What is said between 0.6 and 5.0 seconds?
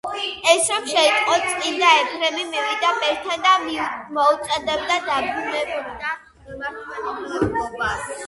რომ შეიტყო, წმინდა ეფრემი მივიდა ბერთან და მოუწოდებდა,